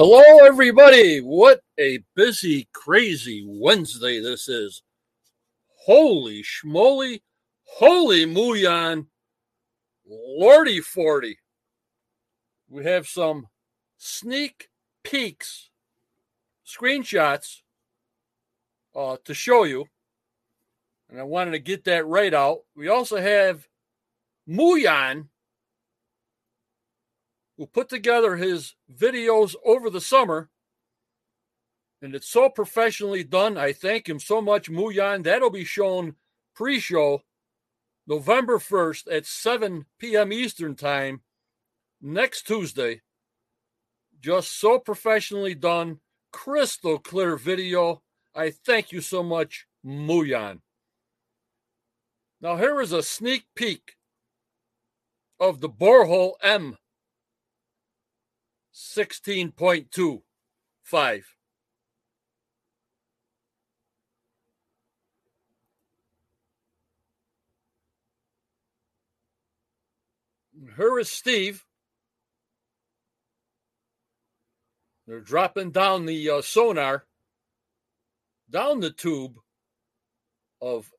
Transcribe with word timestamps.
Hello, 0.00 0.46
everybody. 0.46 1.18
What 1.18 1.60
a 1.76 1.98
busy, 2.14 2.68
crazy 2.72 3.44
Wednesday 3.44 4.20
this 4.20 4.46
is. 4.46 4.84
Holy 5.86 6.44
schmoly, 6.44 7.22
holy 7.64 8.24
Muyan, 8.24 9.06
lordy 10.08 10.80
forty. 10.80 11.36
We 12.68 12.84
have 12.84 13.08
some 13.08 13.48
sneak 13.96 14.68
peeks, 15.02 15.68
screenshots 16.64 17.62
uh, 18.94 19.16
to 19.24 19.34
show 19.34 19.64
you. 19.64 19.86
And 21.10 21.18
I 21.18 21.24
wanted 21.24 21.50
to 21.50 21.58
get 21.58 21.82
that 21.86 22.06
right 22.06 22.32
out. 22.32 22.60
We 22.76 22.86
also 22.86 23.16
have 23.16 23.66
Muyan, 24.48 25.26
who 27.58 27.66
put 27.66 27.88
together 27.88 28.36
his 28.36 28.76
videos 28.90 29.54
over 29.64 29.90
the 29.90 30.00
summer. 30.00 30.48
And 32.00 32.14
it's 32.14 32.28
so 32.28 32.48
professionally 32.48 33.24
done. 33.24 33.58
I 33.58 33.72
thank 33.72 34.08
him 34.08 34.20
so 34.20 34.40
much, 34.40 34.70
Muyan. 34.70 35.24
That'll 35.24 35.50
be 35.50 35.64
shown 35.64 36.14
pre 36.54 36.78
show 36.78 37.22
November 38.06 38.58
1st 38.58 39.12
at 39.12 39.26
7 39.26 39.86
p.m. 39.98 40.32
Eastern 40.32 40.76
Time 40.76 41.22
next 42.00 42.46
Tuesday. 42.46 43.02
Just 44.20 44.58
so 44.58 44.78
professionally 44.78 45.56
done, 45.56 45.98
crystal 46.32 46.98
clear 46.98 47.36
video. 47.36 48.02
I 48.34 48.50
thank 48.50 48.92
you 48.92 49.00
so 49.00 49.24
much, 49.24 49.66
Muyan. 49.84 50.60
Now, 52.40 52.56
here 52.56 52.80
is 52.80 52.92
a 52.92 53.02
sneak 53.02 53.46
peek 53.56 53.96
of 55.40 55.60
the 55.60 55.68
borehole 55.68 56.34
M 56.40 56.76
16.25. 58.78 61.24
Here 70.76 70.98
is 70.98 71.10
Steve. 71.10 71.64
They're 75.06 75.20
dropping 75.20 75.70
down 75.72 76.06
the 76.06 76.30
uh, 76.30 76.40
sonar 76.42 77.04
down 78.50 78.80
the 78.80 78.90
tube 78.90 79.38
of 80.60 80.90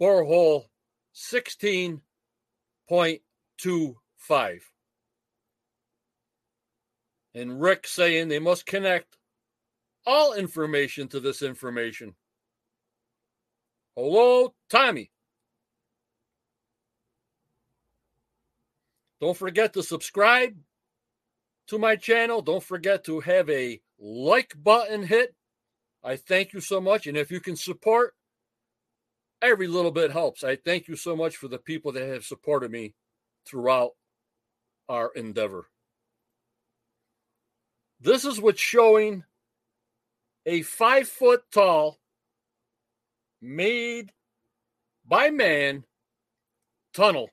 borehole 0.00 0.64
16.25 1.14 2.00
and 7.34 7.60
Rick 7.60 7.86
saying 7.86 8.28
they 8.28 8.38
must 8.38 8.66
connect 8.66 9.18
all 10.06 10.34
information 10.34 11.08
to 11.08 11.20
this 11.20 11.42
information. 11.42 12.14
Hello, 13.96 14.54
Tommy. 14.70 15.10
Don't 19.20 19.36
forget 19.36 19.72
to 19.74 19.82
subscribe 19.82 20.56
to 21.68 21.78
my 21.78 21.96
channel. 21.96 22.42
Don't 22.42 22.62
forget 22.62 23.04
to 23.04 23.20
have 23.20 23.48
a 23.48 23.80
like 24.00 24.54
button 24.60 25.04
hit. 25.04 25.34
I 26.02 26.16
thank 26.16 26.52
you 26.52 26.60
so 26.60 26.80
much. 26.80 27.06
And 27.06 27.16
if 27.16 27.30
you 27.30 27.38
can 27.38 27.54
support, 27.54 28.14
every 29.40 29.68
little 29.68 29.92
bit 29.92 30.10
helps. 30.10 30.42
I 30.42 30.56
thank 30.56 30.88
you 30.88 30.96
so 30.96 31.14
much 31.14 31.36
for 31.36 31.48
the 31.48 31.58
people 31.58 31.92
that 31.92 32.08
have 32.08 32.24
supported 32.24 32.70
me 32.70 32.94
throughout 33.46 33.92
our 34.88 35.12
endeavor. 35.14 35.66
This 38.02 38.24
is 38.24 38.40
what's 38.40 38.60
showing 38.60 39.22
a 40.44 40.62
five 40.62 41.06
foot 41.06 41.44
tall, 41.52 42.00
made 43.40 44.10
by 45.06 45.30
man 45.30 45.84
tunnel. 46.92 47.30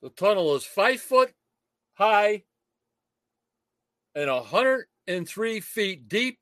The 0.00 0.10
tunnel 0.10 0.54
is 0.54 0.62
five 0.62 1.00
foot 1.00 1.32
high 1.94 2.44
and 4.14 4.30
103 4.30 5.58
feet 5.58 6.08
deep. 6.08 6.38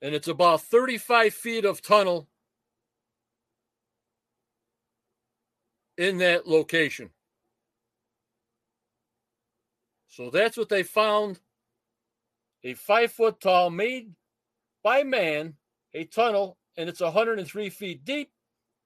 And 0.00 0.14
it's 0.14 0.28
about 0.28 0.60
35 0.60 1.34
feet 1.34 1.64
of 1.64 1.82
tunnel 1.82 2.28
in 5.96 6.18
that 6.18 6.46
location. 6.46 7.10
So 10.08 10.30
that's 10.30 10.56
what 10.56 10.68
they 10.68 10.82
found 10.82 11.40
a 12.62 12.74
five 12.74 13.12
foot 13.12 13.40
tall, 13.40 13.70
made 13.70 14.12
by 14.82 15.02
man, 15.02 15.54
a 15.92 16.04
tunnel, 16.04 16.56
and 16.76 16.88
it's 16.88 17.00
103 17.00 17.70
feet 17.70 18.04
deep, 18.04 18.30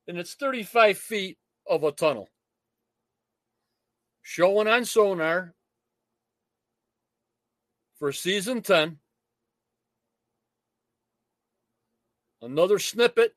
and 0.06 0.18
it's 0.18 0.34
35 0.34 0.98
feet 0.98 1.38
of 1.66 1.84
a 1.84 1.92
tunnel. 1.92 2.28
Showing 4.22 4.68
on 4.68 4.84
sonar 4.84 5.54
for 7.98 8.12
season 8.12 8.62
10. 8.62 8.98
Another 12.40 12.78
snippet 12.78 13.34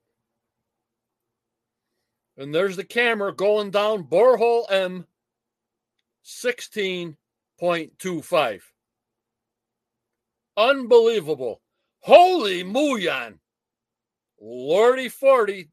and 2.42 2.54
there's 2.56 2.76
the 2.76 2.84
camera 2.84 3.32
going 3.32 3.70
down 3.70 4.04
borehole 4.04 4.66
M 4.72 5.06
16.25. 6.26 8.62
Unbelievable. 10.58 11.62
Holy 12.00 12.64
Muyan. 12.64 13.38
Lordy 14.42 15.08
40. 15.08 15.70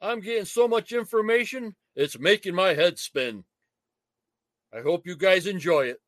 I'm 0.00 0.20
getting 0.20 0.46
so 0.46 0.66
much 0.66 0.92
information, 0.92 1.74
it's 1.94 2.18
making 2.18 2.54
my 2.54 2.72
head 2.72 2.98
spin. 2.98 3.44
I 4.72 4.80
hope 4.80 5.06
you 5.06 5.14
guys 5.14 5.46
enjoy 5.46 5.88
it. 5.88 5.98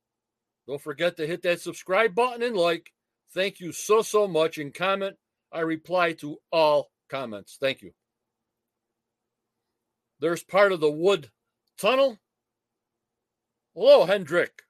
Don't 0.66 0.80
forget 0.80 1.18
to 1.18 1.26
hit 1.26 1.42
that 1.42 1.60
subscribe 1.60 2.14
button 2.14 2.42
and 2.42 2.56
like. 2.56 2.90
Thank 3.34 3.60
you 3.60 3.72
so, 3.72 4.00
so 4.00 4.26
much. 4.26 4.56
And 4.56 4.72
comment. 4.72 5.16
I 5.52 5.60
reply 5.60 6.14
to 6.14 6.38
all 6.50 6.90
comments. 7.10 7.58
Thank 7.60 7.82
you. 7.82 7.92
There's 10.20 10.42
part 10.42 10.72
of 10.72 10.80
the 10.80 10.90
wood 10.90 11.30
tunnel. 11.78 12.18
Hello, 13.74 14.04
Hendrik 14.04 14.62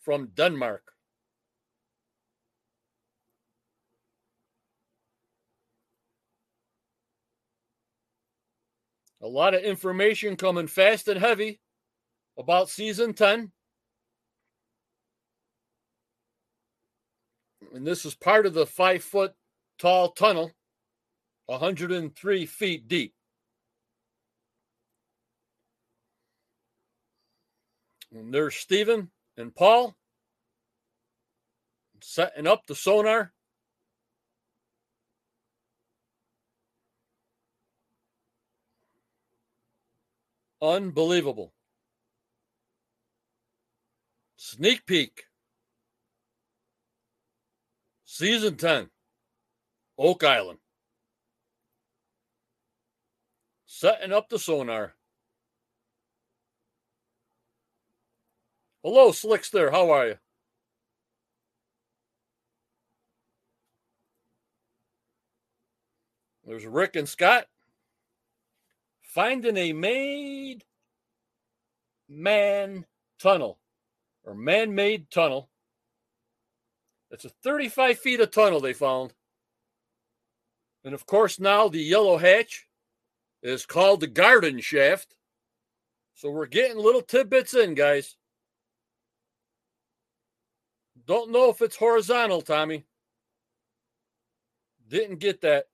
from 0.00 0.30
Denmark. 0.34 0.82
A 9.20 9.28
lot 9.28 9.54
of 9.54 9.62
information 9.62 10.34
coming 10.34 10.66
fast 10.66 11.06
and 11.06 11.20
heavy 11.20 11.60
about 12.36 12.68
season 12.68 13.14
10. 13.14 13.52
And 17.72 17.86
this 17.86 18.04
is 18.04 18.16
part 18.16 18.46
of 18.46 18.54
the 18.54 18.66
five 18.66 19.04
foot 19.04 19.32
tall 19.78 20.10
tunnel, 20.10 20.50
103 21.46 22.46
feet 22.46 22.88
deep. 22.88 23.14
And 28.14 28.32
there's 28.32 28.54
Stephen 28.54 29.10
and 29.36 29.54
Paul 29.54 29.96
setting 32.02 32.46
up 32.46 32.66
the 32.66 32.74
sonar. 32.74 33.32
Unbelievable. 40.60 41.52
Sneak 44.36 44.84
peek. 44.86 45.24
Season 48.04 48.56
10. 48.56 48.90
Oak 49.98 50.22
Island. 50.22 50.58
Setting 53.66 54.12
up 54.12 54.28
the 54.28 54.38
sonar. 54.38 54.94
Hello, 58.84 59.10
Slickster. 59.10 59.70
How 59.70 59.90
are 59.92 60.06
you? 60.08 60.14
There's 66.44 66.66
Rick 66.66 66.96
and 66.96 67.08
Scott 67.08 67.46
finding 69.02 69.56
a 69.56 69.72
made 69.72 70.64
man 72.08 72.86
tunnel 73.20 73.60
or 74.24 74.34
man 74.34 74.74
made 74.74 75.12
tunnel. 75.12 75.48
It's 77.12 77.24
a 77.24 77.28
35 77.28 77.98
feet 78.00 78.20
of 78.20 78.32
tunnel 78.32 78.58
they 78.58 78.72
found. 78.72 79.12
And 80.84 80.92
of 80.92 81.06
course, 81.06 81.38
now 81.38 81.68
the 81.68 81.78
yellow 81.78 82.16
hatch 82.16 82.66
is 83.44 83.64
called 83.64 84.00
the 84.00 84.08
garden 84.08 84.60
shaft. 84.60 85.14
So 86.14 86.30
we're 86.30 86.46
getting 86.46 86.78
little 86.78 87.02
tidbits 87.02 87.54
in, 87.54 87.74
guys. 87.74 88.16
Don't 91.06 91.30
know 91.30 91.48
if 91.50 91.62
it's 91.62 91.76
horizontal, 91.76 92.42
Tommy. 92.42 92.84
Didn't 94.88 95.20
get 95.20 95.40
that. 95.40 95.68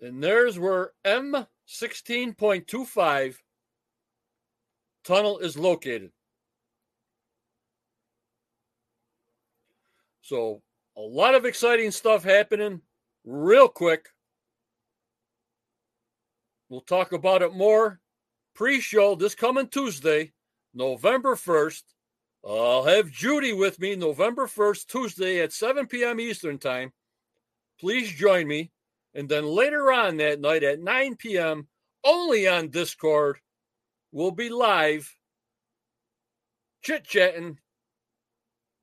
And 0.00 0.22
there's 0.22 0.56
where 0.58 0.92
M16.25 1.04 3.36
tunnel 5.04 5.38
is 5.38 5.58
located. 5.58 6.12
So, 10.22 10.62
a 10.96 11.00
lot 11.00 11.34
of 11.34 11.44
exciting 11.44 11.90
stuff 11.90 12.22
happening 12.22 12.82
real 13.24 13.66
quick. 13.68 14.10
We'll 16.68 16.82
talk 16.82 17.10
about 17.12 17.42
it 17.42 17.52
more 17.52 17.98
pre 18.54 18.80
show 18.80 19.16
this 19.16 19.34
coming 19.34 19.66
Tuesday, 19.66 20.30
November 20.72 21.34
1st. 21.34 21.82
I'll 22.44 22.84
have 22.84 23.10
Judy 23.10 23.52
with 23.52 23.78
me 23.78 23.96
November 23.96 24.46
1st, 24.46 24.86
Tuesday 24.86 25.40
at 25.40 25.52
7 25.52 25.86
p.m. 25.86 26.20
Eastern 26.20 26.58
Time. 26.58 26.92
Please 27.78 28.10
join 28.10 28.46
me. 28.46 28.70
And 29.14 29.28
then 29.28 29.44
later 29.44 29.92
on 29.92 30.16
that 30.18 30.40
night 30.40 30.62
at 30.62 30.80
9 30.80 31.16
p.m., 31.16 31.68
only 32.04 32.48
on 32.48 32.68
Discord, 32.68 33.38
we'll 34.12 34.30
be 34.30 34.48
live 34.48 35.14
chit 36.82 37.04
chatting 37.04 37.58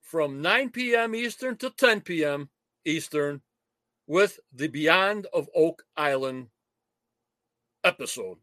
from 0.02 0.42
9 0.42 0.70
p.m. 0.70 1.16
Eastern 1.16 1.58
to 1.58 1.70
10 1.72 2.02
p.m. 2.02 2.50
Eastern 2.86 3.42
with 4.06 4.40
the 4.54 4.68
Beyond 4.68 5.28
of 5.34 5.50
Oak 5.56 5.84
Island 5.98 6.48
episode. 7.84 8.38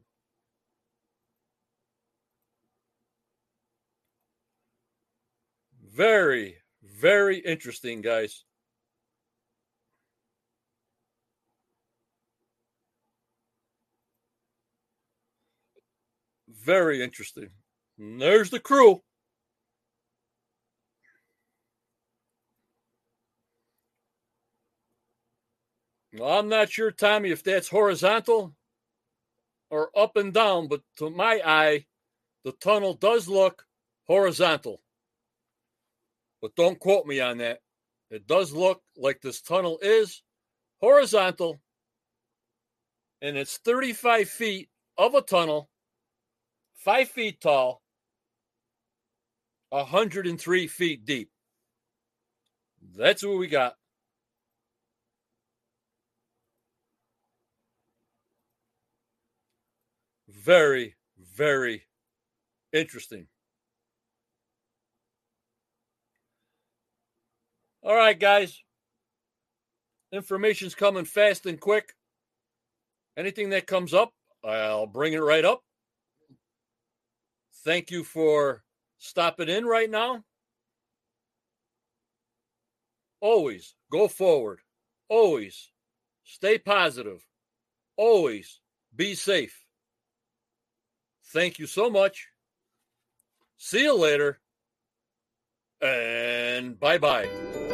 Very, 5.94 6.56
very 6.82 7.38
interesting, 7.38 8.02
guys. 8.02 8.42
Very 16.48 17.00
interesting. 17.00 17.50
And 17.96 18.20
there's 18.20 18.50
the 18.50 18.58
crew. 18.58 19.02
Well, 26.12 26.40
I'm 26.40 26.48
not 26.48 26.70
sure, 26.70 26.90
Tommy, 26.90 27.30
if 27.30 27.44
that's 27.44 27.68
horizontal 27.68 28.52
or 29.70 29.96
up 29.96 30.16
and 30.16 30.34
down, 30.34 30.66
but 30.66 30.80
to 30.96 31.08
my 31.08 31.40
eye, 31.44 31.86
the 32.42 32.52
tunnel 32.52 32.94
does 32.94 33.28
look 33.28 33.64
horizontal. 34.08 34.80
But 36.44 36.56
don't 36.56 36.78
quote 36.78 37.06
me 37.06 37.20
on 37.20 37.38
that. 37.38 37.60
It 38.10 38.26
does 38.26 38.52
look 38.52 38.82
like 38.98 39.22
this 39.22 39.40
tunnel 39.40 39.78
is 39.80 40.22
horizontal 40.78 41.62
and 43.22 43.38
it's 43.38 43.56
35 43.56 44.28
feet 44.28 44.68
of 44.98 45.14
a 45.14 45.22
tunnel, 45.22 45.70
five 46.74 47.08
feet 47.08 47.40
tall, 47.40 47.80
103 49.70 50.66
feet 50.66 51.06
deep. 51.06 51.30
That's 52.94 53.24
what 53.24 53.38
we 53.38 53.46
got. 53.46 53.76
Very, 60.28 60.96
very 61.16 61.84
interesting. 62.70 63.28
All 67.84 67.94
right, 67.94 68.18
guys. 68.18 68.62
Information's 70.10 70.74
coming 70.74 71.04
fast 71.04 71.44
and 71.44 71.60
quick. 71.60 71.92
Anything 73.16 73.50
that 73.50 73.66
comes 73.66 73.92
up, 73.92 74.12
I'll 74.42 74.86
bring 74.86 75.12
it 75.12 75.18
right 75.18 75.44
up. 75.44 75.62
Thank 77.64 77.90
you 77.90 78.02
for 78.04 78.62
stopping 78.98 79.48
in 79.48 79.66
right 79.66 79.90
now. 79.90 80.24
Always 83.20 83.74
go 83.90 84.08
forward. 84.08 84.60
Always 85.08 85.70
stay 86.24 86.58
positive. 86.58 87.26
Always 87.96 88.60
be 88.94 89.14
safe. 89.14 89.64
Thank 91.32 91.58
you 91.58 91.66
so 91.66 91.90
much. 91.90 92.28
See 93.58 93.82
you 93.82 93.94
later. 93.94 94.40
And 95.80 96.78
bye 96.78 96.98
bye. 96.98 97.73